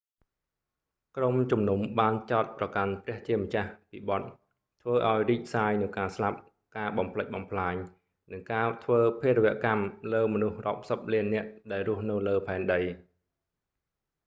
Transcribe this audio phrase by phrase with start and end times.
[1.17, 4.21] ក្រុមជំនុំបានចោទប្រកាន់ព្រះជាម្ចាស់ពីបទ
[4.81, 6.37] ធ្វើឲ្យរីកសាយនូវការស្លាប់
[6.77, 7.75] ការបំផ្លិចបំផ្លាញ
[8.31, 12.79] និងការធ្វើភារវកម្មលើមនុស្សរាប់សិបលាននាក់ដែលរស់នៅលើផែនដី